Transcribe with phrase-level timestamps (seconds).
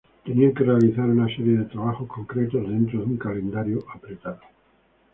[0.25, 4.41] Tenían que realizar una serie de trabajos concretos dentro de un calendario apretado.